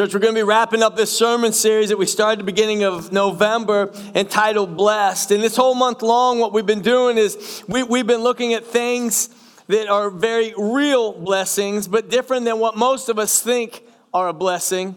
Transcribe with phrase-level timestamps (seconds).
[0.00, 2.84] Church, we're going to be wrapping up this sermon series that we started the beginning
[2.84, 5.30] of November entitled Blessed.
[5.30, 8.64] And this whole month long, what we've been doing is we, we've been looking at
[8.64, 9.28] things
[9.66, 13.82] that are very real blessings, but different than what most of us think
[14.14, 14.96] are a blessing.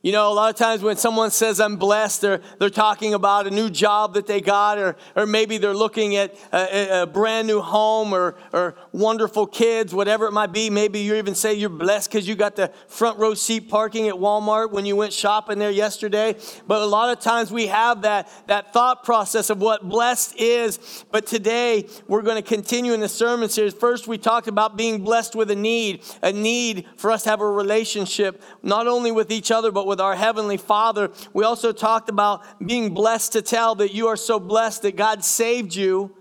[0.00, 3.48] You know, a lot of times when someone says I'm blessed, they're, they're talking about
[3.48, 7.48] a new job that they got, or, or maybe they're looking at a, a brand
[7.48, 10.70] new home or, or wonderful kids, whatever it might be.
[10.70, 14.14] Maybe you even say you're blessed because you got the front row seat parking at
[14.14, 16.36] Walmart when you went shopping there yesterday.
[16.68, 21.04] But a lot of times we have that, that thought process of what blessed is.
[21.10, 23.74] But today we're going to continue in the sermon series.
[23.74, 27.40] First, we talked about being blessed with a need, a need for us to have
[27.40, 31.10] a relationship, not only with each other, but with our Heavenly Father.
[31.32, 35.24] We also talked about being blessed to tell that you are so blessed that God
[35.24, 36.14] saved you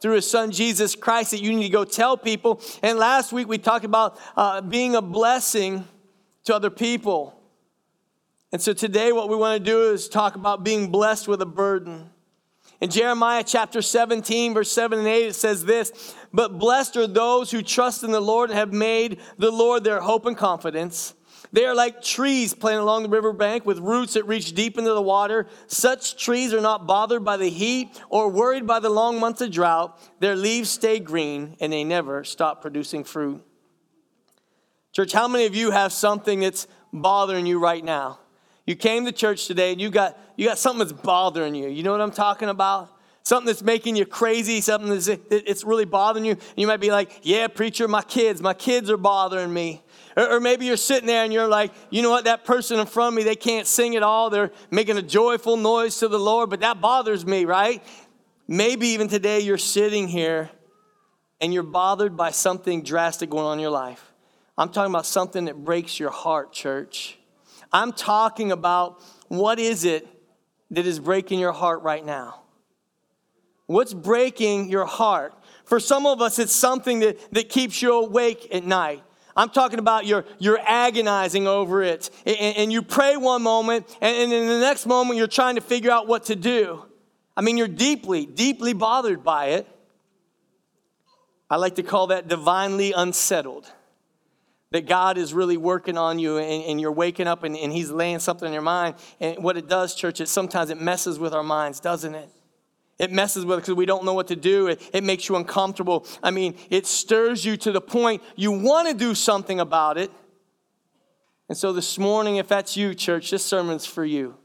[0.00, 2.60] through His Son Jesus Christ, that you need to go tell people.
[2.82, 5.86] And last week we talked about uh, being a blessing
[6.44, 7.38] to other people.
[8.50, 11.46] And so today, what we want to do is talk about being blessed with a
[11.46, 12.10] burden.
[12.82, 17.50] In Jeremiah chapter 17, verse 7 and 8, it says this But blessed are those
[17.52, 21.14] who trust in the Lord and have made the Lord their hope and confidence.
[21.52, 25.02] They are like trees planted along the riverbank with roots that reach deep into the
[25.02, 25.46] water.
[25.66, 29.50] Such trees are not bothered by the heat or worried by the long months of
[29.50, 30.00] drought.
[30.20, 33.44] Their leaves stay green and they never stop producing fruit.
[34.92, 38.18] Church, how many of you have something that's bothering you right now?
[38.66, 41.68] You came to church today and you got, you got something that's bothering you.
[41.68, 42.90] You know what I'm talking about?
[43.24, 46.36] Something that's making you crazy, something that's it's really bothering you.
[46.56, 49.82] You might be like, Yeah, preacher, my kids, my kids are bothering me.
[50.16, 53.14] Or, maybe you're sitting there and you're like, you know what, that person in front
[53.14, 54.30] of me, they can't sing at all.
[54.30, 57.82] They're making a joyful noise to the Lord, but that bothers me, right?
[58.46, 60.50] Maybe even today you're sitting here
[61.40, 64.12] and you're bothered by something drastic going on in your life.
[64.58, 67.18] I'm talking about something that breaks your heart, church.
[67.72, 70.06] I'm talking about what is it
[70.72, 72.42] that is breaking your heart right now?
[73.66, 75.34] What's breaking your heart?
[75.64, 79.02] For some of us, it's something that, that keeps you awake at night.
[79.36, 82.10] I'm talking about you're, you're agonizing over it.
[82.26, 85.60] And, and you pray one moment, and, and in the next moment, you're trying to
[85.60, 86.84] figure out what to do.
[87.36, 89.66] I mean, you're deeply, deeply bothered by it.
[91.48, 93.70] I like to call that divinely unsettled.
[94.70, 97.90] That God is really working on you and, and you're waking up and, and He's
[97.90, 98.94] laying something in your mind.
[99.20, 102.30] And what it does, church, is sometimes it messes with our minds, doesn't it?
[103.02, 104.68] It messes with us because we don't know what to do.
[104.68, 106.06] It, it makes you uncomfortable.
[106.22, 110.12] I mean, it stirs you to the point you want to do something about it.
[111.48, 114.36] And so this morning, if that's you, church, this sermon's for you.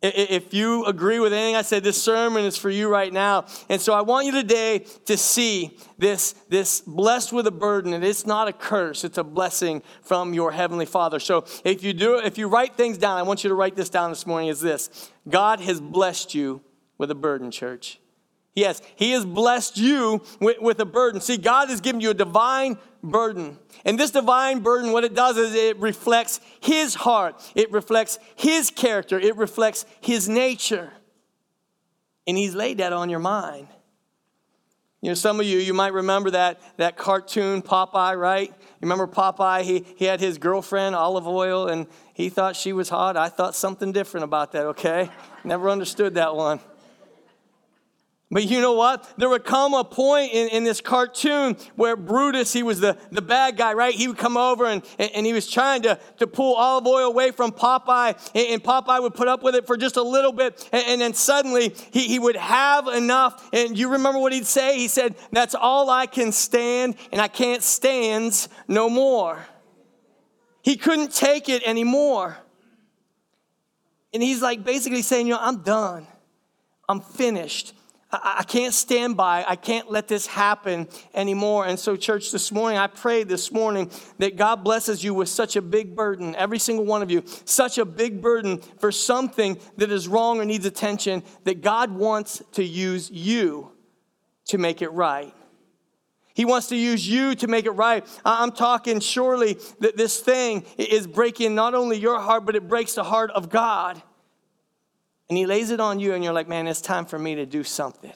[0.00, 3.44] If you agree with anything I said, this sermon is for you right now.
[3.68, 7.92] And so I want you today to see this, this blessed with a burden.
[7.92, 11.20] And it's not a curse, it's a blessing from your Heavenly Father.
[11.20, 13.90] So if you do, if you write things down, I want you to write this
[13.90, 16.62] down this morning is this God has blessed you
[16.98, 18.00] with a burden, church.
[18.54, 21.20] Yes, He has blessed you with, with, a burden.
[21.20, 23.56] See, God has given you a divine burden.
[23.84, 28.70] And this divine burden, what it does is it reflects His heart, it reflects His
[28.70, 30.92] character, it reflects His nature.
[32.26, 33.68] And He's laid that on your mind.
[35.00, 38.48] You know, some of you, you might remember that, that cartoon Popeye, right?
[38.48, 39.62] You remember Popeye?
[39.62, 43.16] He, he had his girlfriend, Olive Oyl, and he thought she was hot.
[43.16, 45.08] I thought something different about that, okay?
[45.44, 46.58] Never understood that one.
[48.30, 49.10] But you know what?
[49.16, 53.22] There would come a point in, in this cartoon where Brutus, he was the, the
[53.22, 53.94] bad guy, right?
[53.94, 57.30] He would come over and, and he was trying to, to pull Olive Oyl away
[57.30, 60.68] from Popeye, and, and Popeye would put up with it for just a little bit,
[60.72, 63.48] and, and then suddenly he, he would have enough.
[63.54, 64.76] And you remember what he'd say?
[64.76, 69.38] He said, That's all I can stand, and I can't stand no more.
[70.60, 72.36] He couldn't take it anymore.
[74.12, 76.06] And he's like basically saying, You know, I'm done.
[76.90, 77.72] I'm finished.
[78.10, 79.44] I, can't stand by.
[79.46, 81.66] I can't let this happen anymore.
[81.66, 85.56] And so, church, this morning, I pray this morning that God blesses you with such
[85.56, 89.92] a big burden, every single one of you, such a big burden for something that
[89.92, 93.72] is wrong or needs attention, that God wants to use you
[94.46, 95.34] to make it right.
[96.32, 98.06] He wants to use you to make it right.
[98.24, 102.94] I'm talking surely that this thing is breaking not only your heart, but it breaks
[102.94, 104.00] the heart of God
[105.28, 107.46] and he lays it on you, and you're like, man, it's time for me to
[107.46, 108.12] do something.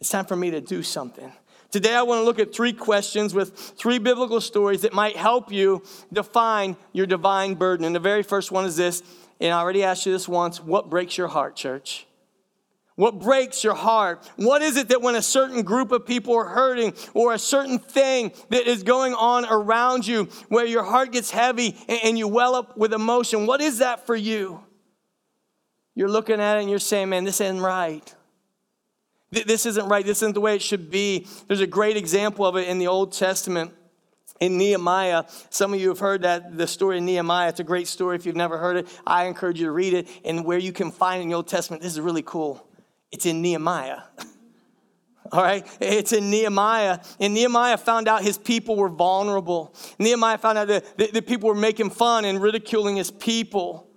[0.00, 1.32] It's time for me to do something.
[1.70, 5.50] Today, I want to look at three questions with three biblical stories that might help
[5.50, 5.82] you
[6.12, 7.84] define your divine burden.
[7.84, 9.02] And the very first one is this,
[9.40, 12.06] and I already asked you this once what breaks your heart, church?
[12.96, 14.24] What breaks your heart?
[14.36, 17.80] What is it that when a certain group of people are hurting or a certain
[17.80, 22.54] thing that is going on around you where your heart gets heavy and you well
[22.54, 23.46] up with emotion?
[23.46, 24.60] What is that for you?
[25.94, 28.14] You're looking at it and you're saying, man, this isn't right.
[29.30, 30.04] This isn't right.
[30.04, 31.26] This isn't the way it should be.
[31.48, 33.72] There's a great example of it in the Old Testament
[34.40, 35.24] in Nehemiah.
[35.50, 37.48] Some of you have heard that the story of Nehemiah.
[37.48, 38.16] It's a great story.
[38.16, 40.08] If you've never heard it, I encourage you to read it.
[40.24, 42.66] And where you can find in the Old Testament, this is really cool.
[43.10, 44.00] It's in Nehemiah.
[45.32, 46.98] All right, it's in Nehemiah.
[47.18, 49.74] And Nehemiah found out his people were vulnerable.
[49.98, 53.88] Nehemiah found out that the people were making fun and ridiculing his people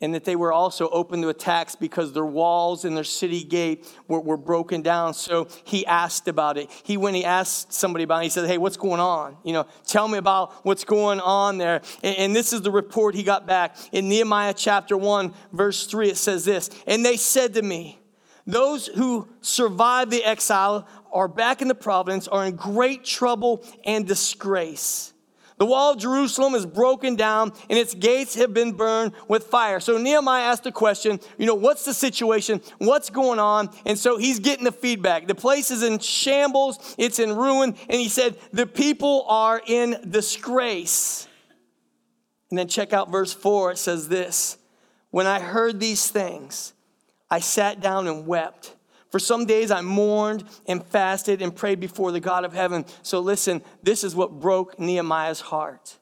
[0.00, 3.86] and that they were also open to attacks because their walls and their city gate
[4.08, 5.14] were, were broken down.
[5.14, 6.70] So he asked about it.
[6.82, 9.38] He, when he asked somebody about it, he said, Hey, what's going on?
[9.42, 11.80] You know, tell me about what's going on there.
[12.02, 13.76] And, and this is the report he got back.
[13.90, 17.98] In Nehemiah chapter 1, verse 3, it says this And they said to me,
[18.46, 24.06] Those who survived the exile are back in the province are in great trouble and
[24.06, 25.14] disgrace.
[25.58, 29.80] The wall of Jerusalem is broken down and its gates have been burned with fire.
[29.80, 32.60] So Nehemiah asked the question, you know, what's the situation?
[32.78, 33.70] What's going on?
[33.86, 35.26] And so he's getting the feedback.
[35.26, 37.74] The place is in shambles, it's in ruin.
[37.88, 41.26] And he said, the people are in disgrace.
[42.50, 43.72] And then check out verse 4.
[43.72, 44.58] It says this
[45.10, 46.74] When I heard these things,
[47.30, 48.75] I sat down and wept.
[49.16, 52.84] For some days I mourned and fasted and prayed before the God of heaven.
[53.00, 55.96] So listen, this is what broke Nehemiah's heart.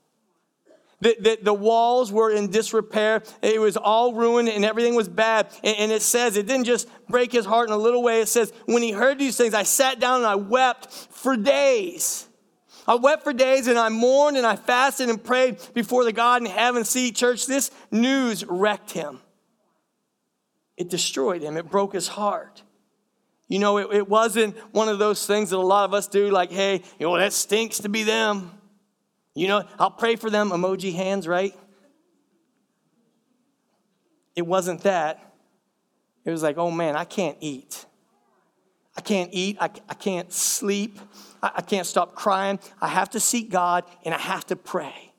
[1.01, 3.23] The, the, the, walls were in disrepair.
[3.41, 5.47] It was all ruined and everything was bad.
[5.63, 8.21] And, and, it says, it didn't just break his heart in a little way.
[8.21, 12.27] It says, when he heard these things, I sat down and I wept for days.
[12.89, 16.43] I wept for days and I mourned and I fasted and prayed before the God
[16.43, 16.85] in heaven.
[16.85, 19.21] See, church, this news wrecked him.
[20.77, 22.64] It destroyed him, it broke his heart.
[23.49, 26.31] You know, it, it wasn't one of those things that a lot of us do,
[26.31, 28.51] like, hey, you know, that stinks to be them.
[29.35, 31.55] You know, I'll pray for them, emoji hands, right?
[34.35, 35.33] It wasn't that.
[36.25, 37.85] It was like, oh man, I can't eat.
[38.97, 39.59] I can't eat.
[39.61, 40.99] I, I can't sleep.
[41.43, 42.59] I, I can't stop crying.
[42.81, 45.13] I have to seek God and I have to pray.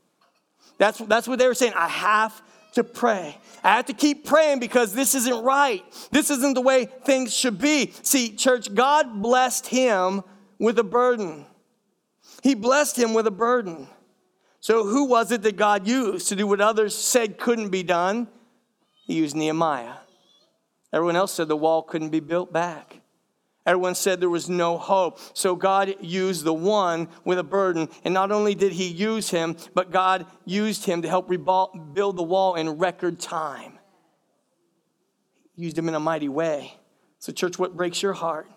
[0.78, 1.74] That's, that's what they were saying.
[1.76, 2.42] I have
[2.76, 3.38] to pray.
[3.64, 5.84] I have to keep praying because this isn't right.
[6.12, 7.94] This isn't the way things should be.
[8.04, 10.24] See, church, God blessed him
[10.60, 11.46] with a burden.
[12.44, 13.88] He blessed him with a burden.
[14.60, 18.28] So, who was it that God used to do what others said couldn't be done?
[19.06, 19.98] He used Nehemiah.
[20.92, 23.02] Everyone else said the wall couldn't be built back.
[23.66, 25.20] Everyone said there was no hope.
[25.34, 27.90] So God used the one with a burden.
[28.04, 32.24] And not only did he use him, but God used him to help build the
[32.24, 33.80] wall in record time.
[35.56, 36.74] He used him in a mighty way.
[37.18, 38.48] So, church, what breaks your heart?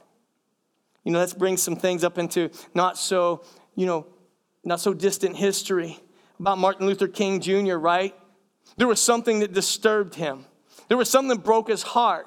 [1.04, 3.42] You know, let's bring some things up into not so,
[3.74, 4.06] you know,
[4.62, 5.98] not so distant history
[6.38, 8.14] about Martin Luther King Jr., right?
[8.76, 10.44] There was something that disturbed him.
[10.88, 12.26] There was something that broke his heart.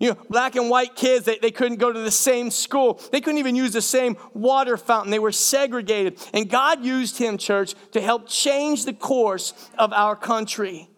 [0.00, 3.00] You know, black and white kids, they, they couldn't go to the same school.
[3.12, 5.10] They couldn't even use the same water fountain.
[5.10, 6.18] They were segregated.
[6.32, 10.88] And God used him, church, to help change the course of our country.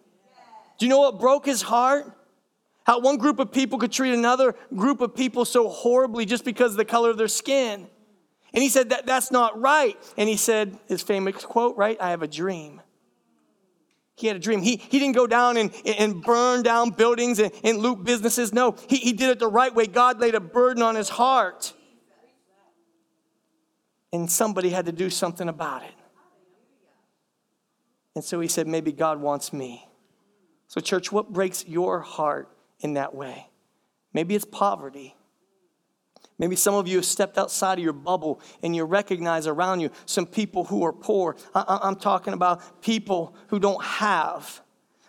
[0.78, 2.12] Do you know what broke his heart?
[2.84, 6.72] How one group of people could treat another group of people so horribly just because
[6.72, 7.88] of the color of their skin.
[8.54, 9.98] And he said that that's not right.
[10.16, 12.00] And he said his famous quote, right?
[12.00, 12.80] I have a dream.
[14.16, 14.62] He had a dream.
[14.62, 18.52] He, he didn't go down and, and burn down buildings and, and loot businesses.
[18.52, 19.86] No, he, he did it the right way.
[19.86, 21.74] God laid a burden on his heart.
[24.12, 25.92] And somebody had to do something about it.
[28.14, 29.86] And so he said, maybe God wants me.
[30.68, 32.48] So, church, what breaks your heart
[32.80, 33.48] in that way?
[34.14, 35.14] Maybe it's poverty.
[36.38, 39.90] Maybe some of you have stepped outside of your bubble and you recognize around you
[40.04, 41.36] some people who are poor.
[41.54, 44.60] I, am talking about people who don't have.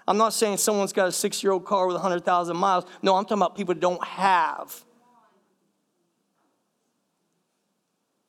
[0.08, 2.86] I'm not saying someone's got a six year old car with 100,000 miles.
[3.02, 4.86] No, I'm talking about people who don't have.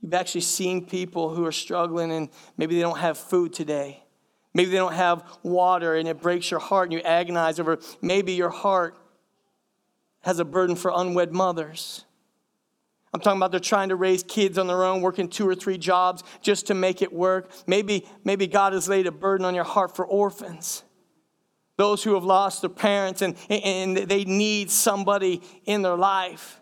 [0.01, 4.03] You've actually seen people who are struggling and maybe they don't have food today.
[4.55, 8.33] Maybe they don't have water and it breaks your heart and you agonize over maybe
[8.33, 8.97] your heart
[10.23, 12.05] has a burden for unwed mothers.
[13.13, 15.79] I'm talking about they're trying to raise kids on their own, working two or three
[15.79, 17.51] jobs just to make it work.
[17.67, 20.83] Maybe, maybe God has laid a burden on your heart for orphans,
[21.77, 26.61] those who have lost their parents and, and they need somebody in their life.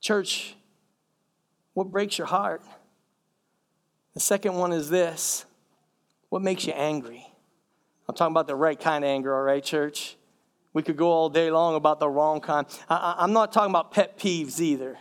[0.00, 0.54] Church,
[1.74, 2.62] what breaks your heart?
[4.14, 5.44] The second one is this
[6.28, 7.26] what makes you angry?
[8.08, 10.16] I'm talking about the right kind of anger, all right, church?
[10.78, 12.64] We could go all day long about the wrong kind.
[12.88, 14.96] I, I'm not talking about pet peeves either.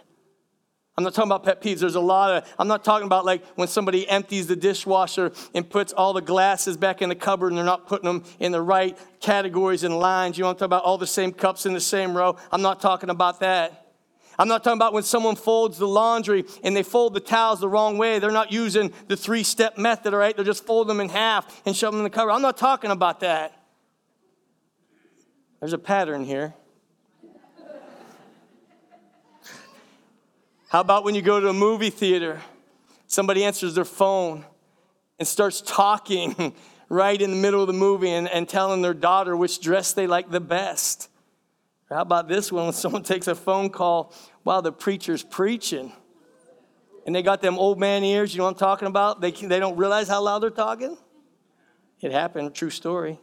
[0.98, 1.82] I'm not talking about pet peeves.
[1.82, 5.70] There's a lot of, I'm not talking about like when somebody empties the dishwasher and
[5.70, 8.60] puts all the glasses back in the cupboard and they're not putting them in the
[8.60, 10.36] right categories and lines.
[10.40, 12.38] You want to talk about all the same cups in the same row.
[12.52, 13.86] I'm not talking about that.
[14.40, 17.70] I'm not talking about when someone folds the laundry and they fold the towels the
[17.70, 18.18] wrong way.
[18.18, 20.36] They're not using the three step method, all right?
[20.36, 22.32] They're just fold them in half and shove them in the cupboard.
[22.32, 23.54] I'm not talking about that.
[25.60, 26.54] There's a pattern here.
[30.70, 32.42] How about when you go to a movie theater?
[33.08, 34.46] Somebody answers their phone
[35.18, 36.54] and starts talking
[36.90, 40.06] right in the middle of the movie and, and telling their daughter which dress they
[40.06, 41.10] like the best.
[41.90, 45.92] Or how about this one when someone takes a phone call while the preacher's preaching?
[47.06, 49.22] And they got them old man ears, you know what I'm talking about?
[49.22, 50.98] They, they don't realize how loud they're talking?
[52.02, 53.18] It happened, true story.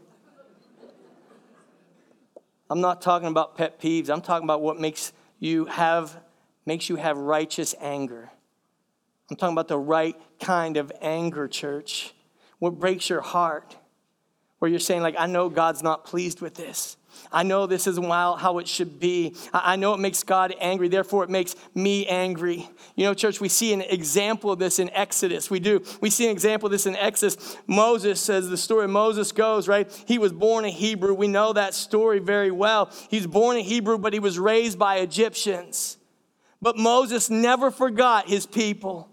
[2.74, 4.10] I'm not talking about pet peeves.
[4.10, 6.20] I'm talking about what makes you have
[6.66, 8.32] makes you have righteous anger.
[9.30, 12.14] I'm talking about the right kind of anger, church.
[12.58, 13.76] What breaks your heart?
[14.58, 16.96] Where you're saying, like, I know God's not pleased with this.
[17.32, 19.34] I know this isn't how it should be.
[19.52, 22.68] I know it makes God angry, therefore it makes me angry.
[22.96, 25.50] You know, church, we see an example of this in Exodus.
[25.50, 25.84] We do.
[26.00, 27.56] We see an example of this in Exodus.
[27.66, 29.90] Moses says the story Moses goes, right?
[30.06, 31.14] He was born a Hebrew.
[31.14, 32.90] We know that story very well.
[33.10, 35.96] He's born a Hebrew, but he was raised by Egyptians.
[36.62, 39.10] But Moses never forgot his people.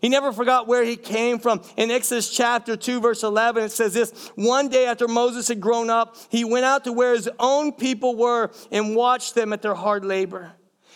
[0.00, 1.60] He never forgot where he came from.
[1.76, 5.90] In Exodus chapter 2, verse 11, it says this One day after Moses had grown
[5.90, 9.74] up, he went out to where his own people were and watched them at their
[9.74, 10.52] hard labor.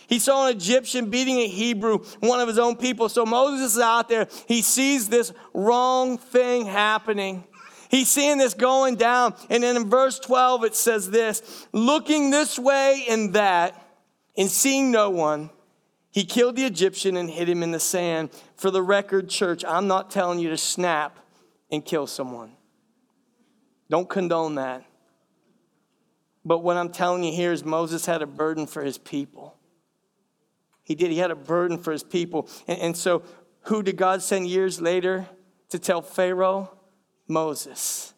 [0.07, 3.09] He saw an Egyptian beating a Hebrew, one of his own people.
[3.09, 4.27] So Moses is out there.
[4.47, 7.43] He sees this wrong thing happening.
[7.89, 9.35] He's seeing this going down.
[9.49, 13.81] And then in verse 12, it says this looking this way and that,
[14.37, 15.49] and seeing no one,
[16.17, 18.31] he killed the Egyptian and hid him in the sand.
[18.55, 21.19] For the record, church, I'm not telling you to snap
[21.71, 22.53] and kill someone.
[23.87, 24.83] Don't condone that.
[26.43, 29.59] But what I'm telling you here is Moses had a burden for his people.
[30.81, 31.11] He did.
[31.11, 32.49] He had a burden for his people.
[32.67, 33.21] And, and so,
[33.65, 35.27] who did God send years later
[35.69, 36.75] to tell Pharaoh?
[37.27, 38.15] Moses.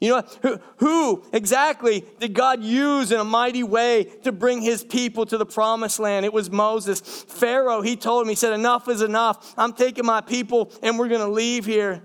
[0.00, 4.84] You know, who, who, exactly did God use in a mighty way to bring his
[4.84, 6.26] people to the promised land?
[6.26, 7.00] It was Moses.
[7.00, 9.54] Pharaoh, he told him, he said, Enough is enough.
[9.56, 12.02] I'm taking my people and we're going to leave here.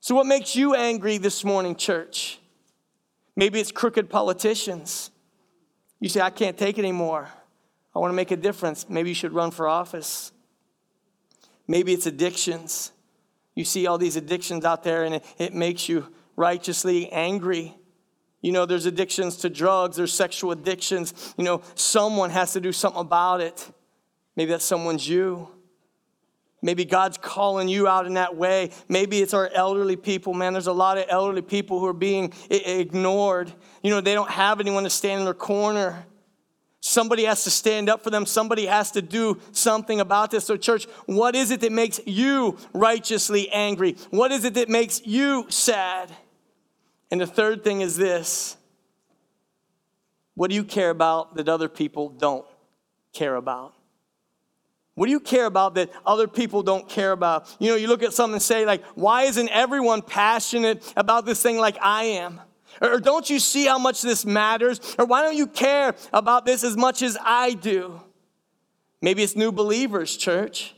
[0.00, 2.40] So, what makes you angry this morning, church?
[3.36, 5.10] Maybe it's crooked politicians.
[6.00, 7.28] You say, I can't take it anymore.
[7.94, 8.88] I want to make a difference.
[8.88, 10.32] Maybe you should run for office.
[11.66, 12.92] Maybe it's addictions.
[13.54, 17.76] You see all these addictions out there and it, it makes you righteously angry.
[18.40, 21.34] You know, there's addictions to drugs, there's sexual addictions.
[21.36, 23.70] You know, someone has to do something about it.
[24.36, 25.48] Maybe that someone's you.
[26.64, 28.70] Maybe God's calling you out in that way.
[28.88, 30.52] Maybe it's our elderly people, man.
[30.52, 33.52] There's a lot of elderly people who are being ignored.
[33.82, 36.06] You know, they don't have anyone to stand in their corner.
[36.80, 38.26] Somebody has to stand up for them.
[38.26, 40.44] Somebody has to do something about this.
[40.44, 43.96] So, church, what is it that makes you righteously angry?
[44.10, 46.12] What is it that makes you sad?
[47.12, 48.56] And the third thing is this
[50.34, 52.46] what do you care about that other people don't
[53.12, 53.74] care about?
[54.94, 57.54] What do you care about that other people don't care about?
[57.58, 61.42] You know, you look at something and say, like, why isn't everyone passionate about this
[61.42, 62.40] thing like I am?
[62.80, 64.80] Or don't you see how much this matters?
[64.98, 68.00] Or why don't you care about this as much as I do?
[69.02, 70.74] Maybe it's new believers, church.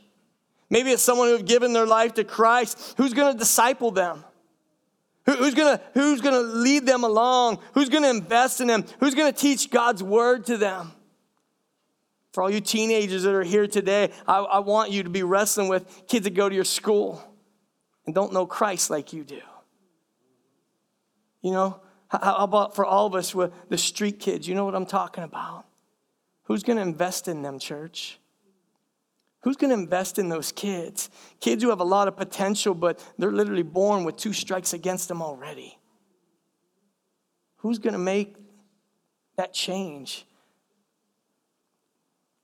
[0.69, 2.95] Maybe it's someone who've given their life to Christ.
[2.97, 4.25] Who's going to disciple them?
[5.25, 7.59] Who's to who's to lead them along?
[7.73, 8.85] Who's to invest in them?
[8.99, 10.91] Who's to teach God's word to them?
[12.31, 15.67] For all you teenagers that are here today, I, I want you to be wrestling
[15.67, 17.23] with kids that go to your school
[18.05, 19.41] and don't know Christ like you do.
[21.41, 21.79] You know,
[22.09, 24.47] how about for all of us with the street kids?
[24.47, 25.65] You know what I'm talking about?
[26.43, 28.19] Who's going to invest in them, church?
[29.45, 31.11] Who's going to invest in those kids?
[31.39, 35.07] Kids who have a lot of potential, but they're literally born with two strikes against
[35.07, 35.77] them already.
[37.57, 38.35] Who's going to make
[39.37, 40.25] that change?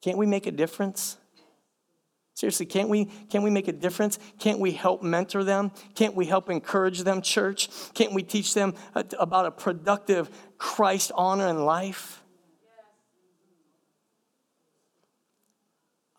[0.03, 1.17] Can't we make a difference?
[2.35, 4.19] Seriously, can't we, can't we make a difference?
[4.37, 5.71] Can't we help mentor them?
[5.95, 7.69] Can't we help encourage them, church?
[7.95, 10.29] Can't we teach them about a productive
[10.59, 12.20] Christ honor in life?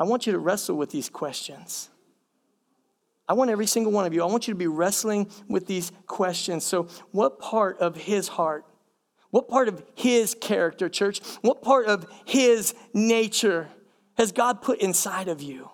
[0.03, 1.89] I want you to wrestle with these questions.
[3.29, 5.93] I want every single one of you, I want you to be wrestling with these
[6.09, 6.65] questions.
[6.65, 8.65] So, what part of his heart
[9.31, 11.21] What part of his character, church?
[11.41, 13.69] What part of his nature
[14.19, 15.71] has God put inside of you?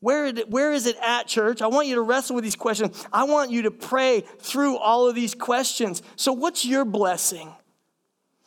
[0.00, 1.62] Where, where is it at, church?
[1.62, 3.08] I want you to wrestle with these questions.
[3.10, 6.02] I want you to pray through all of these questions.
[6.16, 7.54] So, what's your blessing?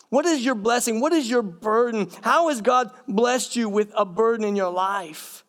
[0.09, 0.99] What is your blessing?
[1.01, 2.09] What is your burden?
[2.21, 5.43] How has God blessed you with a burden in your life?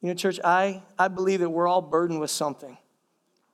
[0.00, 2.78] You know, church, I, I believe that we're all burdened with something.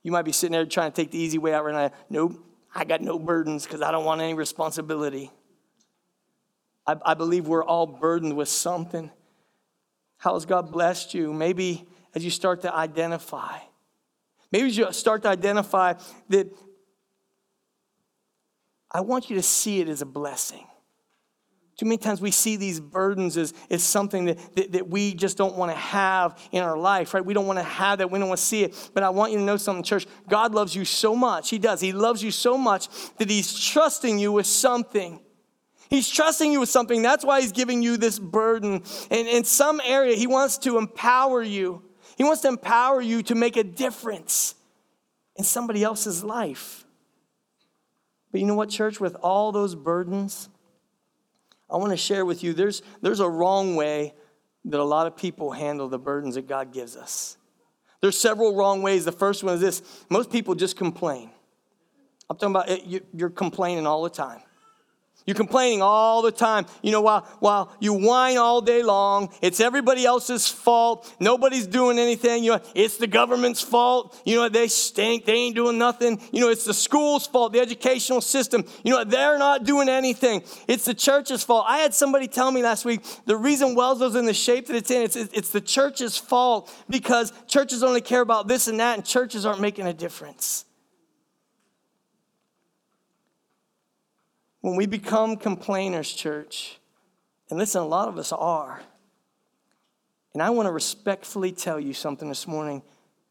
[0.01, 1.91] You might be sitting there trying to take the easy way out right now.
[2.09, 2.41] Nope,
[2.73, 5.29] I got no burdens because I don't want any responsibility.
[6.85, 9.11] I, I believe we're all burdened with something.
[10.17, 11.33] How has God blessed you?
[11.33, 13.59] Maybe as you start to identify,
[14.51, 15.95] maybe as you start to identify
[16.29, 16.47] that
[18.97, 20.65] I want you to see it as a blessing.
[21.77, 25.37] Too many times we see these burdens as, as something that, that, that we just
[25.37, 27.23] don't want to have in our life, right?
[27.23, 28.09] We don't want to have that.
[28.09, 28.89] We don't want to see it.
[28.95, 30.07] But I want you to know something, church.
[30.27, 31.51] God loves you so much.
[31.51, 31.79] He does.
[31.79, 35.21] He loves you so much that He's trusting you with something.
[35.91, 37.03] He's trusting you with something.
[37.03, 38.81] That's why He's giving you this burden.
[39.11, 41.83] And in some area, He wants to empower you.
[42.17, 44.55] He wants to empower you to make a difference
[45.35, 46.86] in somebody else's life.
[48.31, 48.99] But you know what, church?
[48.99, 50.49] With all those burdens,
[51.69, 54.13] I want to share with you there's, there's a wrong way
[54.65, 57.37] that a lot of people handle the burdens that God gives us.
[58.01, 59.05] There's several wrong ways.
[59.05, 61.29] The first one is this most people just complain.
[62.29, 64.41] I'm talking about it, you're complaining all the time.
[65.27, 66.65] You're complaining all the time.
[66.81, 71.13] You know, while, while you whine all day long, it's everybody else's fault.
[71.19, 72.45] Nobody's doing anything.
[72.45, 74.19] You know, it's the government's fault.
[74.25, 75.25] You know, they stink.
[75.25, 76.21] They ain't doing nothing.
[76.31, 78.63] You know, it's the school's fault, the educational system.
[78.85, 80.43] You know, they're not doing anything.
[80.65, 81.65] It's the church's fault.
[81.67, 84.91] I had somebody tell me last week the reason Wellsville's in the shape that it's
[84.91, 89.05] in, it's, it's the church's fault because churches only care about this and that, and
[89.05, 90.66] churches aren't making a difference.
[94.61, 96.79] When we become complainers, church,
[97.49, 98.81] and listen, a lot of us are,
[100.33, 102.81] and I want to respectfully tell you something this morning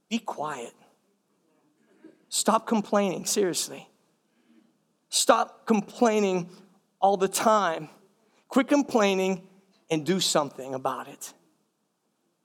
[0.08, 0.72] be quiet.
[2.28, 3.88] Stop complaining, seriously.
[5.08, 6.48] Stop complaining
[7.00, 7.88] all the time.
[8.48, 9.46] Quit complaining
[9.90, 11.32] and do something about it.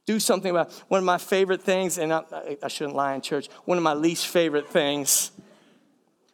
[0.06, 0.84] Do something about it.
[0.88, 2.24] One of my favorite things, and I,
[2.62, 5.32] I shouldn't lie in church, one of my least favorite things,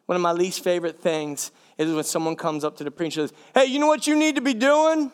[0.06, 1.50] one of my least favorite things
[1.86, 4.16] is when someone comes up to the preacher and says, Hey, you know what you
[4.16, 5.12] need to be doing?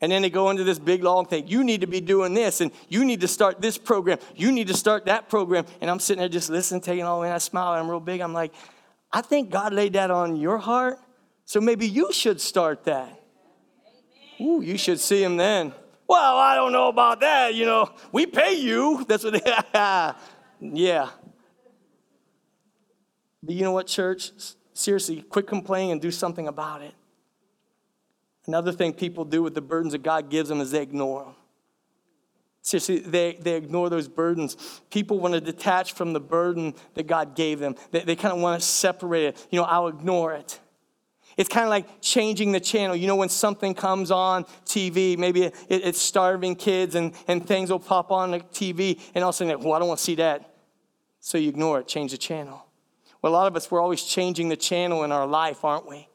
[0.00, 1.46] And then they go into this big long thing.
[1.46, 4.18] You need to be doing this, and you need to start this program.
[4.34, 5.66] You need to start that program.
[5.80, 7.30] And I'm sitting there just listening, taking all in.
[7.30, 8.20] I smile, and I'm real big.
[8.22, 8.52] I'm like,
[9.12, 10.98] I think God laid that on your heart,
[11.44, 13.20] so maybe you should start that.
[14.40, 15.74] Ooh, you should see him then.
[16.08, 17.54] Well, I don't know about that.
[17.54, 19.04] You know, we pay you.
[19.08, 19.40] That's what they,
[20.60, 21.10] yeah.
[23.42, 24.32] But you know what, church?
[24.80, 26.94] Seriously, quit complaining and do something about it.
[28.46, 31.34] Another thing people do with the burdens that God gives them is they ignore them.
[32.62, 34.80] Seriously, they, they ignore those burdens.
[34.88, 37.74] People want to detach from the burden that God gave them.
[37.90, 39.46] They, they kind of want to separate it.
[39.50, 40.58] You know, I'll ignore it.
[41.36, 42.96] It's kind of like changing the channel.
[42.96, 47.70] You know, when something comes on TV, maybe it, it's starving kids and, and things
[47.70, 50.04] will pop on the TV, and all of a sudden, well, I don't want to
[50.04, 50.54] see that.
[51.20, 52.64] So you ignore it, change the channel.
[53.22, 56.08] Well, a lot of us, we're always changing the channel in our life, aren't we?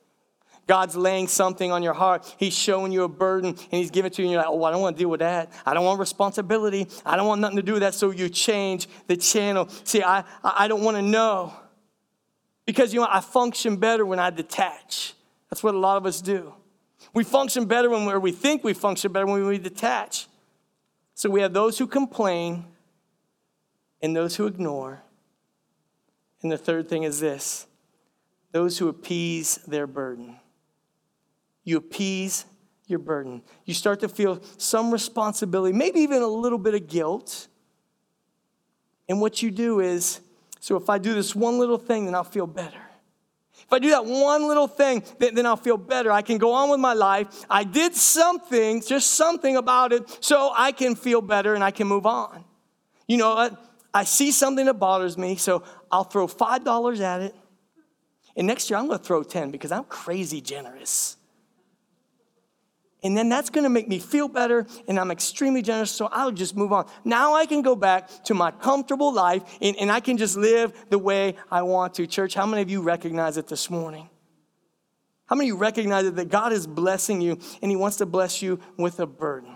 [0.67, 2.35] God's laying something on your heart.
[2.39, 4.63] He's showing you a burden and He's giving it to you, and you're like, oh,
[4.63, 5.51] I don't want to deal with that.
[5.65, 6.87] I don't want responsibility.
[7.05, 7.93] I don't want nothing to do with that.
[7.93, 9.69] So you change the channel.
[9.83, 11.53] See, I, I don't want to know.
[12.65, 15.13] Because, you know, I function better when I detach.
[15.51, 16.53] That's what a lot of us do.
[17.13, 20.27] We function better when we we think we function better when we detach.
[21.13, 22.65] So we have those who complain
[24.01, 25.01] and those who ignore.
[26.45, 27.65] And the third thing is this
[28.51, 30.35] those who appease their burden.
[31.63, 32.45] You appease
[32.85, 33.41] your burden.
[33.65, 37.47] You start to feel some responsibility, maybe even a little bit of guilt.
[39.09, 40.21] And what you do is
[40.59, 42.83] so if I do this one little thing, then I'll feel better.
[43.57, 46.11] If I do that one little thing, then, then, I'll feel better.
[46.11, 47.43] I can go on with my life.
[47.49, 51.87] I did something, just something about it, so I can feel better and I can
[51.87, 52.45] move on.
[53.07, 53.65] You know what?
[53.95, 55.63] I see something that bothers me, so
[55.95, 57.35] I'll throw $5 at it.
[58.35, 61.15] And next year I'm going to throw 10 because I'm crazy generous.
[63.01, 66.31] And then that's going to make me feel better, and I'm extremely generous, so I'll
[66.31, 66.87] just move on.
[67.03, 70.73] Now I can go back to my comfortable life, and, and I can just live
[70.89, 72.07] the way I want to.
[72.07, 74.09] Church, how many of you recognize it this morning?
[75.27, 78.41] How many of you recognize that God is blessing you, and He wants to bless
[78.41, 79.55] you with a burden?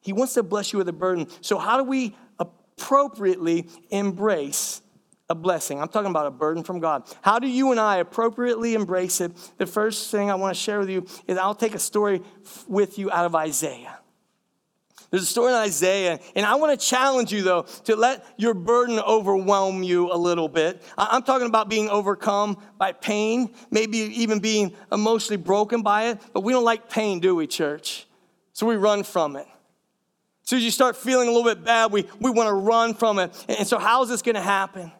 [0.00, 1.26] He wants to bless you with a burden.
[1.40, 4.80] So, how do we appropriately embrace
[5.28, 5.80] a blessing.
[5.80, 7.02] I'm talking about a burden from God.
[7.20, 9.32] How do you and I appropriately embrace it?
[9.58, 12.22] The first thing I want to share with you is I'll take a story
[12.66, 13.98] with you out of Isaiah.
[15.10, 18.52] There's a story in Isaiah, and I want to challenge you, though, to let your
[18.52, 20.82] burden overwhelm you a little bit.
[20.98, 26.42] I'm talking about being overcome by pain, maybe even being emotionally broken by it, but
[26.42, 28.06] we don't like pain, do we, church?
[28.52, 29.46] So we run from it.
[30.42, 32.92] As soon as you start feeling a little bit bad, we, we want to run
[32.92, 33.46] from it.
[33.48, 34.92] And so, how is this going to happen?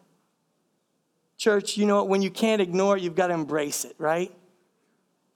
[1.39, 4.29] Church, you know, when you can't ignore it, you've got to embrace it, right?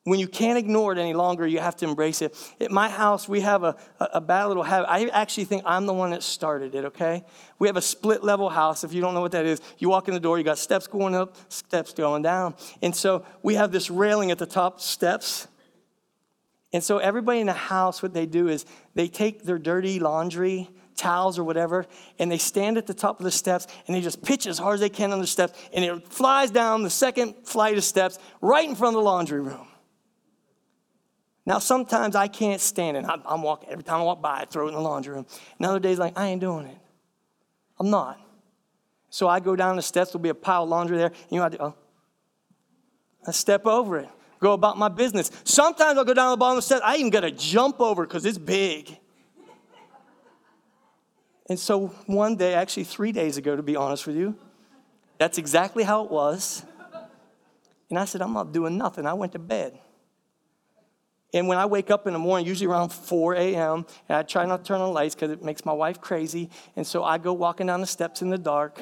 [0.03, 2.35] When you can't ignore it any longer, you have to embrace it.
[2.59, 4.89] At my house, we have a, a, a bad little habit.
[4.89, 7.23] I actually think I'm the one that started it, okay?
[7.57, 8.83] We have a split level house.
[8.83, 10.87] If you don't know what that is, you walk in the door, you got steps
[10.87, 12.55] going up, steps going down.
[12.81, 15.47] And so we have this railing at the top steps.
[16.73, 20.69] And so everybody in the house, what they do is they take their dirty laundry,
[20.95, 21.85] towels or whatever,
[22.19, 24.75] and they stand at the top of the steps and they just pitch as hard
[24.75, 28.19] as they can on the steps, and it flies down the second flight of steps
[28.41, 29.67] right in front of the laundry room.
[31.45, 33.05] Now, sometimes I can't stand it.
[33.05, 35.25] I'm, I'm, walking, every time I walk by, I throw it in the laundry room.
[35.57, 36.77] And other days, like, I ain't doing it.
[37.79, 38.19] I'm not.
[39.09, 41.11] So I go down the steps, there'll be a pile of laundry there.
[41.29, 41.75] You know, I, do, oh,
[43.27, 45.31] I step over it, go about my business.
[45.43, 46.81] Sometimes I'll go down the bottom of the steps.
[46.83, 48.97] I even got to jump over because it's big.
[51.49, 54.35] And so one day, actually three days ago, to be honest with you,
[55.17, 56.63] that's exactly how it was.
[57.89, 59.05] And I said, I'm not doing nothing.
[59.05, 59.77] I went to bed.
[61.33, 64.45] And when I wake up in the morning, usually around 4 a.m., and I try
[64.45, 66.49] not to turn on lights because it makes my wife crazy.
[66.75, 68.79] And so I go walking down the steps in the dark,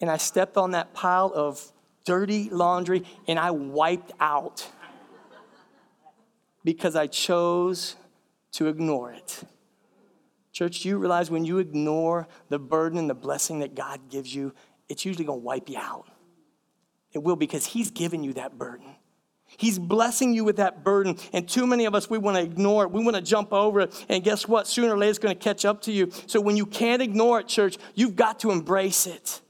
[0.00, 1.72] and I stepped on that pile of
[2.04, 4.68] dirty laundry, and I wiped out
[6.64, 7.94] because I chose
[8.52, 9.44] to ignore it.
[10.56, 14.54] Church, you realize when you ignore the burden and the blessing that God gives you,
[14.88, 16.08] it's usually going to wipe you out?
[17.12, 18.96] It will because He's given you that burden.
[19.44, 21.18] He's blessing you with that burden.
[21.34, 22.90] And too many of us, we want to ignore it.
[22.90, 24.06] We want to jump over it.
[24.08, 24.66] And guess what?
[24.66, 26.10] Sooner or later, it's going to catch up to you.
[26.26, 29.42] So when you can't ignore it, church, you've got to embrace it.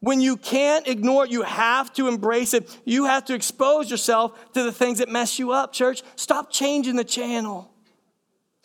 [0.00, 2.74] When you can't ignore it, you have to embrace it.
[2.86, 6.02] You have to expose yourself to the things that mess you up, church.
[6.16, 7.71] Stop changing the channel.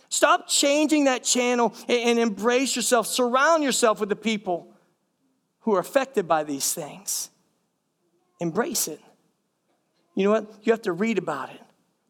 [0.10, 3.08] Stop changing that channel and, embrace yourself.
[3.08, 4.74] Surround yourself with the people
[5.62, 7.30] who are affected by these things.
[8.40, 9.02] Embrace it.
[10.16, 10.52] You know what?
[10.64, 11.62] You have to read about it.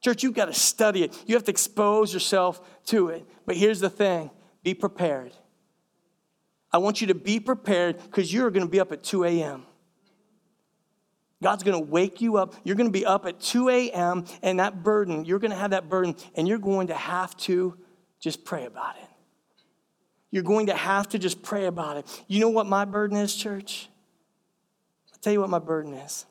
[0.02, 1.24] Church, you've got to study it.
[1.26, 3.26] You have to expose yourself to it.
[3.46, 4.30] But here's the thing
[4.64, 5.34] be prepared.
[6.72, 9.66] I want you to be prepared because you're going to be up at 2 a.m.
[11.42, 12.56] God's going to wake you up.
[12.64, 14.26] You're going to be up at 2 a.m.
[14.42, 17.78] and that burden, you're going to have that burden and you're going to have to
[18.20, 19.10] just pray about it.
[20.32, 22.24] You're going to have to just pray about it.
[22.28, 23.90] You know what my burden is, church?
[25.14, 26.26] I'll tell you what my burden is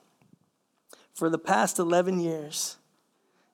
[1.14, 2.76] for the past 11 years.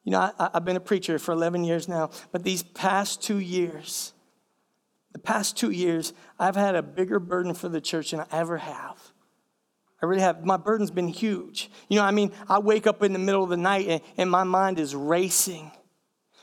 [0.05, 3.38] You know, I, have been a preacher for 11 years now, but these past two
[3.38, 4.12] years,
[5.12, 8.59] the past two years, I've had a bigger burden for the church than I ever
[8.59, 8.99] have.
[10.03, 10.45] I really have.
[10.45, 11.71] My burden's been huge.
[11.88, 14.29] You know, I mean, I wake up in the middle of the night and, and
[14.29, 15.71] my mind is racing.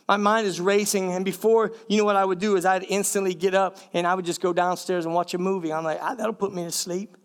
[0.09, 3.35] My mind is racing, and before, you know what I would do is I'd instantly
[3.35, 5.71] get up and I would just go downstairs and watch a movie.
[5.71, 7.15] I'm like, ah, that'll put me to sleep.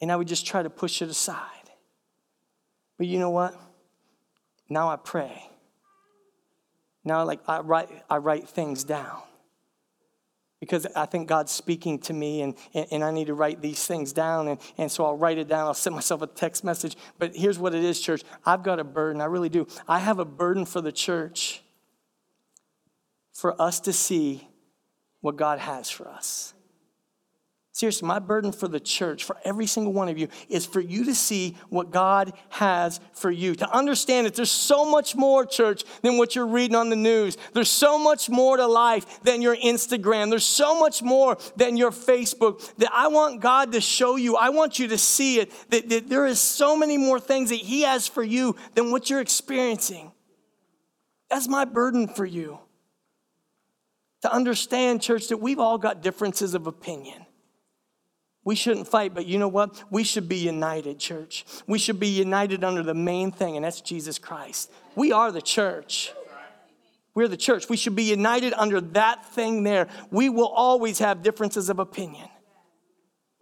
[0.00, 1.40] And I would just try to push it aside.
[2.98, 3.60] But you know what?
[4.68, 5.50] Now I pray.
[7.02, 9.22] Now like I write I write things down.
[10.62, 13.84] Because I think God's speaking to me and, and, and I need to write these
[13.84, 14.46] things down.
[14.46, 15.66] And, and so I'll write it down.
[15.66, 16.96] I'll send myself a text message.
[17.18, 18.22] But here's what it is, church.
[18.46, 19.20] I've got a burden.
[19.20, 19.66] I really do.
[19.88, 21.64] I have a burden for the church
[23.32, 24.46] for us to see
[25.20, 26.54] what God has for us.
[27.74, 31.06] Seriously, my burden for the church, for every single one of you, is for you
[31.06, 33.54] to see what God has for you.
[33.54, 37.38] To understand that there's so much more, church, than what you're reading on the news.
[37.54, 40.28] There's so much more to life than your Instagram.
[40.28, 44.36] There's so much more than your Facebook that I want God to show you.
[44.36, 47.56] I want you to see it, that, that there is so many more things that
[47.56, 50.12] He has for you than what you're experiencing.
[51.30, 52.58] That's my burden for you.
[54.20, 57.24] To understand, church, that we've all got differences of opinion.
[58.44, 59.84] We shouldn't fight, but you know what?
[59.90, 61.44] We should be united, church.
[61.66, 64.70] We should be united under the main thing, and that's Jesus Christ.
[64.96, 66.12] We are the church.
[67.14, 67.68] We're the church.
[67.68, 69.86] We should be united under that thing there.
[70.10, 72.28] We will always have differences of opinion.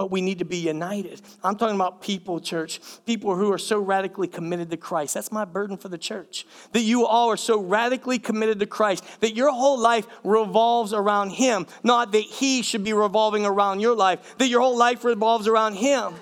[0.01, 1.21] But we need to be united.
[1.45, 5.13] I'm talking about people, church, people who are so radically committed to Christ.
[5.13, 6.47] That's my burden for the church.
[6.73, 11.33] That you all are so radically committed to Christ, that your whole life revolves around
[11.33, 15.47] Him, not that He should be revolving around your life, that your whole life revolves
[15.47, 16.15] around Him.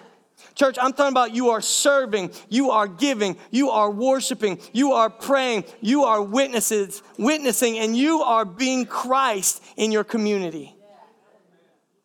[0.57, 5.09] Church, I'm talking about you are serving, you are giving, you are worshiping, you are
[5.09, 10.75] praying, you are witnesses, witnessing, and you are being Christ in your community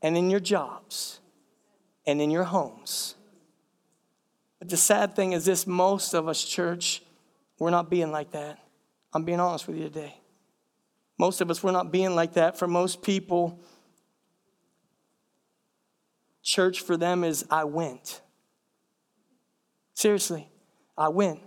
[0.03, 1.19] and in your jobs
[2.05, 3.15] and in your homes.
[4.59, 7.01] But the sad thing is this most of us, church,
[7.59, 8.59] we're not being like that.
[9.13, 10.15] I'm being honest with you today.
[11.17, 12.57] Most of us, we're not being like that.
[12.57, 13.59] For most people,
[16.41, 18.21] church for them is I went.
[19.93, 20.47] Seriously,
[20.97, 21.39] I went.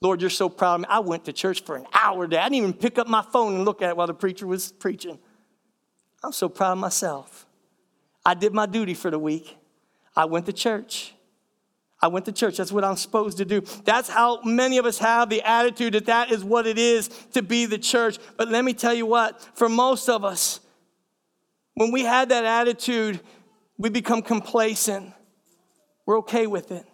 [0.00, 0.86] Lord, you're so proud of me.
[0.88, 2.38] I went to church for an hour today.
[2.38, 4.72] I didn't even pick up my phone and look at it while the preacher was
[4.72, 5.18] preaching.
[6.24, 7.46] I'm so proud of myself.
[8.24, 9.56] I did my duty for the week.
[10.14, 11.14] I went to church.
[12.00, 12.56] I went to church.
[12.56, 13.60] That's what I'm supposed to do.
[13.84, 17.42] That's how many of us have the attitude that that is what it is to
[17.42, 18.18] be the church.
[18.36, 20.60] But let me tell you what, for most of us,
[21.74, 23.20] when we had that attitude,
[23.78, 25.12] we become complacent.
[26.04, 26.84] We're okay with it.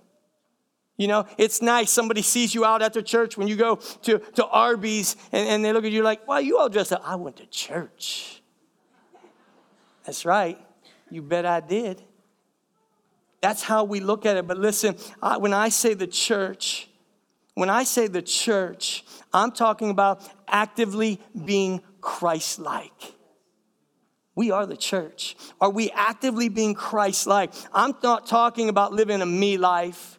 [0.98, 1.90] You know, it's nice.
[1.90, 5.64] Somebody sees you out at the church when you go to, to Arby's and, and
[5.64, 7.02] they look at you like, why you all dressed up?
[7.04, 8.42] I went to church.
[10.04, 10.60] That's right.
[11.08, 12.02] You bet I did.
[13.40, 14.46] That's how we look at it.
[14.46, 16.88] But listen, I, when I say the church,
[17.54, 23.14] when I say the church, I'm talking about actively being Christ like.
[24.34, 25.36] We are the church.
[25.60, 27.52] Are we actively being Christ like?
[27.72, 30.18] I'm not talking about living a me life.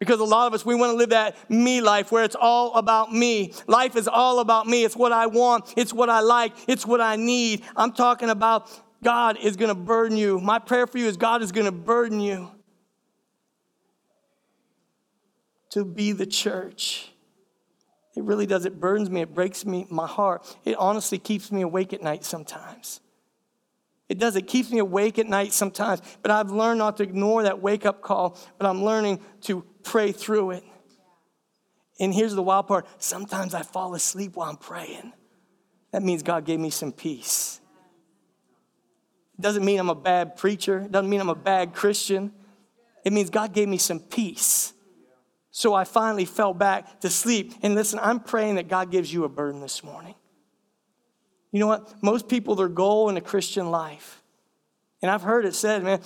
[0.00, 2.74] Because a lot of us, we want to live that me life where it's all
[2.74, 3.52] about me.
[3.66, 4.84] Life is all about me.
[4.84, 5.74] It's what I want.
[5.76, 6.52] It's what I like.
[6.68, 7.62] It's what I need.
[7.76, 8.70] I'm talking about
[9.02, 10.40] God is going to burden you.
[10.40, 12.50] My prayer for you is God is going to burden you
[15.70, 17.12] to be the church.
[18.16, 18.64] It really does.
[18.64, 19.20] It burdens me.
[19.20, 20.56] It breaks me, my heart.
[20.64, 23.00] It honestly keeps me awake at night sometimes.
[24.08, 24.34] It does.
[24.34, 26.00] It keeps me awake at night sometimes.
[26.22, 30.12] But I've learned not to ignore that wake up call, but I'm learning to pray
[30.12, 30.64] through it.
[32.00, 35.12] And here's the wild part sometimes I fall asleep while I'm praying.
[35.92, 37.60] That means God gave me some peace.
[39.40, 42.32] Doesn't mean I'm a bad preacher, doesn't mean I'm a bad Christian.
[43.04, 44.72] It means God gave me some peace.
[45.50, 47.54] So I finally fell back to sleep.
[47.62, 50.14] And listen, I'm praying that God gives you a burden this morning.
[51.52, 52.02] You know what?
[52.02, 54.22] Most people, their goal in a Christian life,
[55.00, 56.00] and I've heard it said, man,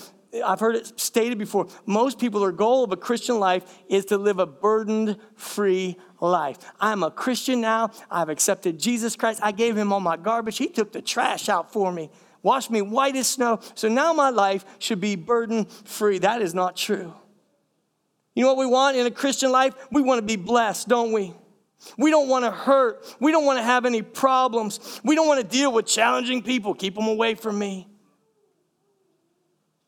[0.45, 1.67] I've heard it stated before.
[1.85, 6.59] Most people, their goal of a Christian life is to live a burdened free life.
[6.81, 7.91] I'm a Christian now.
[8.11, 9.41] I've accepted Jesus Christ.
[9.43, 10.59] I gave him all my garbage.
[10.59, 12.11] He took the trash out for me,
[12.43, 13.61] washed me white as snow.
[13.75, 16.19] So now my life should be burden free.
[16.19, 17.15] That is not true.
[18.35, 19.75] You know what we want in a Christian life?
[19.91, 21.35] We want to be blessed, don't we?
[21.99, 23.05] We don't want to hurt.
[23.21, 25.01] We don't want to have any problems.
[25.05, 26.75] We don't want to deal with challenging people.
[26.75, 27.89] Keep them away from me.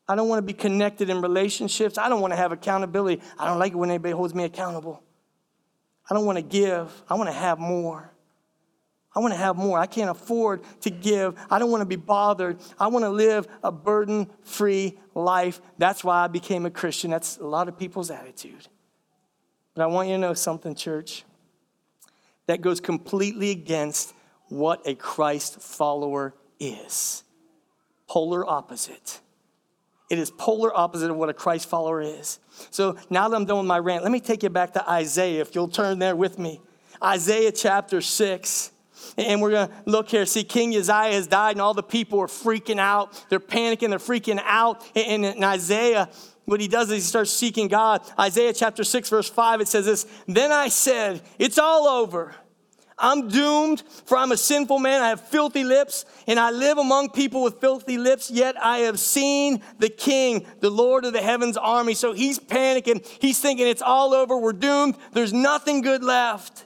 [0.07, 1.97] I don't want to be connected in relationships.
[1.97, 3.23] I don't want to have accountability.
[3.39, 5.01] I don't like it when anybody holds me accountable.
[6.07, 6.91] I don't want to give.
[7.09, 8.11] I want to have more.
[9.15, 9.79] I want to have more.
[9.79, 11.35] I can't afford to give.
[11.49, 12.57] I don't want to be bothered.
[12.77, 15.61] I want to live a burden free life.
[15.77, 17.11] That's why I became a Christian.
[17.11, 18.67] That's a lot of people's attitude.
[19.73, 21.23] But I want you to know something, church
[22.47, 24.13] that goes completely against
[24.49, 27.23] what a Christ follower is.
[28.07, 29.21] Polar opposite.
[30.09, 32.39] It is polar opposite of what a Christ follower is.
[32.69, 35.41] So now that I'm done with my rant, let me take you back to Isaiah,
[35.41, 36.61] if you'll turn there with me.
[37.03, 38.71] Isaiah chapter 6.
[39.17, 40.25] And we're going to look here.
[40.25, 43.23] See, King Uzziah has died, and all the people are freaking out.
[43.29, 44.83] They're panicking, they're freaking out.
[44.95, 46.09] And in Isaiah,
[46.45, 48.01] what he does is he starts seeking God.
[48.19, 52.35] Isaiah chapter 6, verse 5, it says this Then I said, It's all over.
[52.97, 55.01] I'm doomed, for I'm a sinful man.
[55.01, 58.99] I have filthy lips, and I live among people with filthy lips, yet I have
[58.99, 61.93] seen the King, the Lord of the heavens army.
[61.93, 63.05] So he's panicking.
[63.19, 64.37] He's thinking it's all over.
[64.37, 64.95] We're doomed.
[65.11, 66.63] There's nothing good left.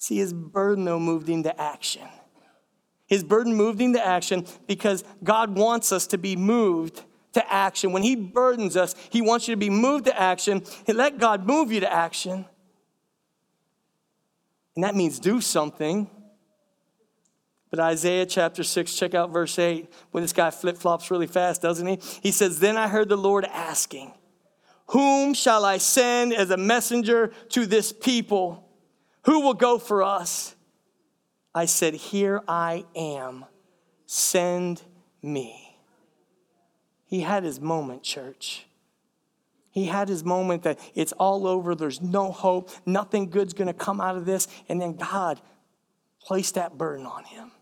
[0.00, 2.08] See, his burden, though, moved into action.
[3.06, 7.02] His burden moved into action because God wants us to be moved
[7.34, 7.92] to action.
[7.92, 10.62] When He burdens us, He wants you to be moved to action.
[10.88, 12.46] And let God move you to action.
[14.74, 16.08] And that means do something.
[17.68, 19.92] But Isaiah chapter 6, check out verse 8.
[20.12, 21.98] When this guy flip flops really fast, doesn't he?
[22.22, 24.14] He says, Then I heard the Lord asking,
[24.86, 28.69] Whom shall I send as a messenger to this people?
[29.24, 30.54] Who will go for us?
[31.54, 33.44] I said, Here I am.
[34.06, 34.82] Send
[35.22, 35.76] me.
[37.06, 38.66] He had his moment, church.
[39.72, 44.00] He had his moment that it's all over, there's no hope, nothing good's gonna come
[44.00, 44.48] out of this.
[44.68, 45.40] And then God
[46.20, 47.52] placed that burden on him.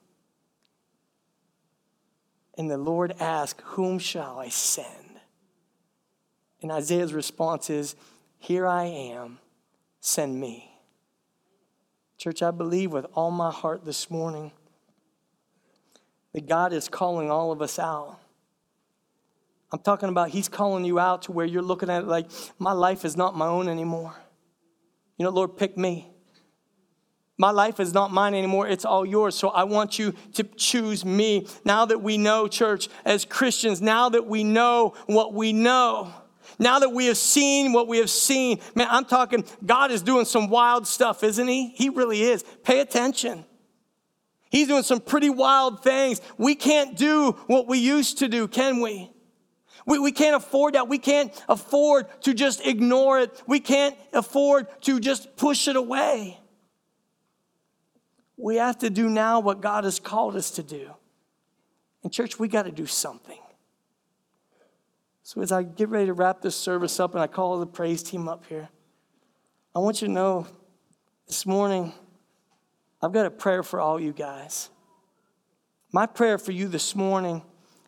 [2.57, 5.21] And the Lord asked, Whom shall I send?
[6.61, 7.95] And Isaiah's response is,
[8.39, 9.39] Here I am,
[10.01, 10.68] send me.
[12.19, 14.51] Church, I believe with all my heart this morning
[16.35, 18.19] that God is calling all of us out.
[19.71, 22.29] I'm talking about He's calling you out to where you're looking at it like,
[22.59, 24.17] my life is not my own anymore.
[25.17, 26.11] You know, Lord, pick me.
[27.41, 29.37] My life is not mine anymore, it's all yours.
[29.37, 31.47] So I want you to choose me.
[31.65, 36.13] Now that we know, church, as Christians, now that we know what we know,
[36.59, 40.25] now that we have seen what we have seen, man, I'm talking, God is doing
[40.25, 41.69] some wild stuff, isn't He?
[41.69, 42.45] He really is.
[42.65, 43.45] Pay attention.
[44.51, 46.21] He's doing some pretty wild things.
[46.37, 49.11] We can't do what we used to do, can we?
[49.87, 50.89] We, we can't afford that.
[50.89, 53.43] We can't afford to just ignore it.
[53.47, 56.39] We can't afford to just push it away.
[58.37, 60.91] We have to do now what God has called us to do.
[62.03, 63.39] And, church, we got to do something.
[65.29, 68.03] So, as I get ready to wrap this service up and I call the praise
[68.03, 68.71] team up here,
[69.77, 70.47] I want you to know
[71.27, 71.93] this morning,
[73.03, 74.71] I've got a prayer for all you guys.
[75.93, 77.43] My prayer for you this morning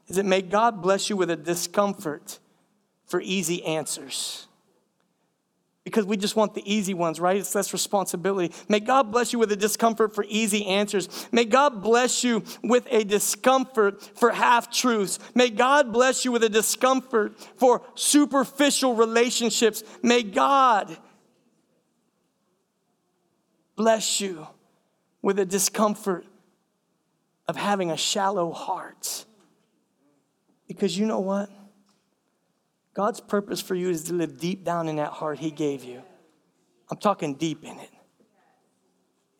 [0.07, 2.39] is that may God bless you with a discomfort
[3.07, 4.47] for easy answers
[5.85, 7.37] because we just want the easy ones, right?
[7.37, 8.55] It's less responsibility.
[8.69, 11.29] May God bless you with a discomfort for easy answers.
[11.33, 15.19] May God bless you with a discomfort for half truths.
[15.35, 19.83] May God bless you with a discomfort for superficial relationships.
[20.03, 20.97] May God
[23.75, 24.47] bless you
[25.23, 26.27] with a discomfort
[27.49, 29.25] of having a shallow heart.
[30.69, 31.51] Because you know what?
[33.01, 36.03] God's purpose for you is to live deep down in that heart He gave you.
[36.91, 37.89] I'm talking deep in it.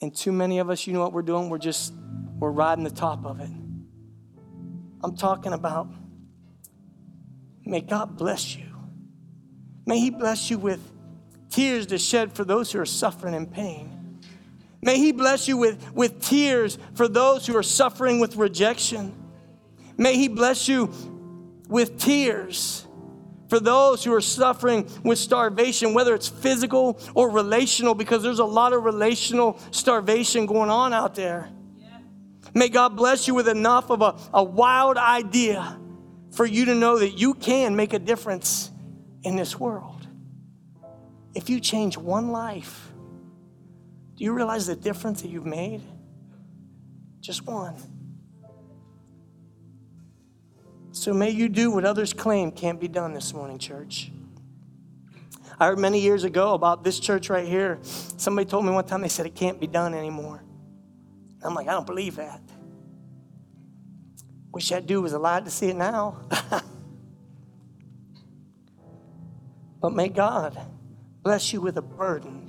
[0.01, 1.51] And too many of us, you know what we're doing?
[1.51, 1.93] We're just,
[2.39, 3.51] we're riding the top of it.
[5.05, 5.89] I'm talking about,
[7.67, 8.65] may God bless you.
[9.85, 10.81] May He bless you with
[11.51, 14.21] tears to shed for those who are suffering in pain.
[14.81, 19.15] May He bless you with, with tears for those who are suffering with rejection.
[19.99, 20.91] May He bless you
[21.69, 22.87] with tears
[23.51, 28.45] for those who are suffering with starvation, whether it's physical or relational, because there's a
[28.45, 31.51] lot of relational starvation going on out there.
[32.55, 35.79] May God bless you with enough of a, a wild idea
[36.31, 38.71] for you to know that you can make a difference
[39.25, 40.07] in this world.
[41.35, 42.93] If you change one life,
[44.15, 45.83] do you realize the difference that you've made?
[47.21, 47.75] Just one.
[51.01, 54.13] So may you do what others claim can't be done this morning, church.
[55.59, 57.79] I heard many years ago about this church right here.
[57.83, 60.45] Somebody told me one time they said it can't be done anymore.
[61.43, 62.43] I'm like, I don't believe that.
[64.53, 66.21] Wish that dude was alive to see it now.
[69.81, 70.61] but may God
[71.23, 72.47] bless you with a burden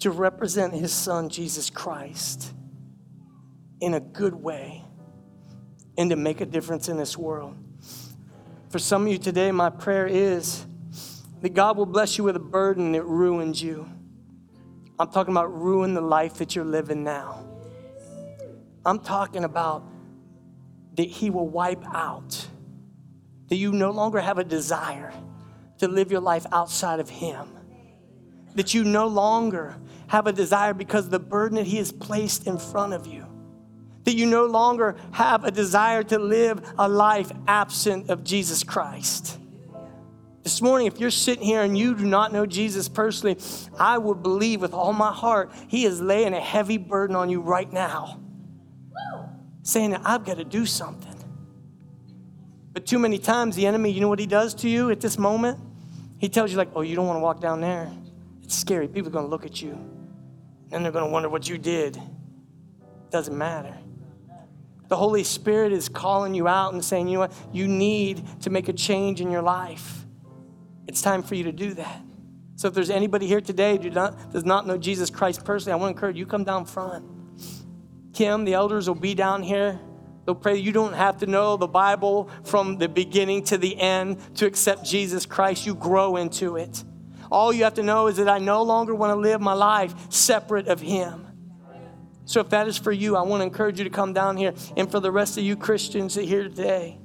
[0.00, 2.52] to represent his son, Jesus Christ,
[3.80, 4.84] in a good way
[5.96, 7.56] and to make a difference in this world.
[8.70, 10.66] For some of you today, my prayer is
[11.40, 13.88] that God will bless you with a burden that ruins you.
[14.98, 17.44] I'm talking about ruin the life that you're living now.
[18.84, 19.84] I'm talking about
[20.94, 22.48] that He will wipe out,
[23.48, 25.12] that you no longer have a desire
[25.78, 27.48] to live your life outside of Him,
[28.54, 29.76] that you no longer
[30.08, 33.26] have a desire because of the burden that He has placed in front of you
[34.04, 39.38] that you no longer have a desire to live a life absent of Jesus Christ.
[40.42, 43.38] This morning, if you're sitting here and you do not know Jesus personally,
[43.78, 47.40] I would believe with all my heart He is laying a heavy burden on you
[47.40, 48.20] right now,
[49.62, 51.14] saying I've got to do something.
[52.74, 55.16] But too many times, the enemy, you know what he does to you at this
[55.16, 55.58] moment?
[56.18, 57.90] He tells you, like, oh, you don't want to walk down there.
[58.42, 58.88] It's scary.
[58.88, 59.78] People are going to look at you,
[60.72, 61.98] and they're going to wonder what you did.
[63.10, 63.74] Doesn't matter.
[64.94, 67.32] The Holy Spirit is calling you out and saying, you know what?
[67.52, 70.04] You need to make a change in your life.
[70.86, 72.00] It's time for you to do that.
[72.54, 75.90] So if there's anybody here today who does not know Jesus Christ personally, I want
[75.90, 77.04] to encourage you come down front.
[78.12, 79.80] Kim, the elders will be down here.
[80.26, 84.36] They'll pray you don't have to know the Bible from the beginning to the end
[84.36, 85.66] to accept Jesus Christ.
[85.66, 86.84] You grow into it.
[87.32, 89.92] All you have to know is that I no longer want to live my life
[90.12, 91.33] separate of Him.
[92.26, 94.54] So if that is for you, I want to encourage you to come down here.
[94.76, 96.98] And for the rest of you Christians here today,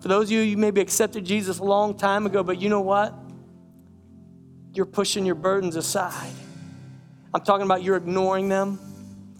[0.00, 2.80] For those of you, you maybe accepted Jesus a long time ago, but you know
[2.80, 3.12] what?
[4.72, 6.32] You're pushing your burdens aside.
[7.34, 8.78] I'm talking about you're ignoring them.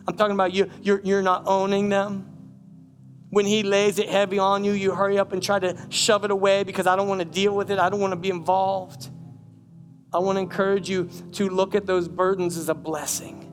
[0.08, 2.26] I'm talking about you, you're, you're not owning them.
[3.30, 6.32] When He lays it heavy on you, you hurry up and try to shove it
[6.32, 7.78] away because I don't want to deal with it.
[7.78, 9.08] I don't want to be involved.
[10.12, 13.45] I want to encourage you to look at those burdens as a blessing.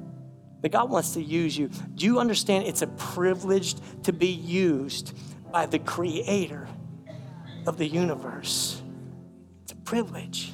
[0.63, 1.69] That God wants to use you.
[1.93, 5.13] Do you understand it's a privilege to be used
[5.51, 6.69] by the creator
[7.67, 8.81] of the universe?
[9.63, 10.53] It's a privilege.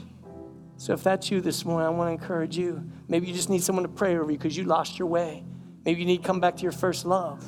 [0.77, 2.89] So if that's you this morning, I want to encourage you.
[3.07, 5.43] Maybe you just need someone to pray over you because you lost your way.
[5.85, 7.45] Maybe you need to come back to your first love.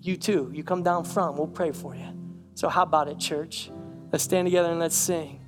[0.00, 0.50] You too.
[0.52, 1.36] You come down front.
[1.36, 2.08] We'll pray for you.
[2.54, 3.70] So how about it, church?
[4.10, 5.39] Let's stand together and let's sing.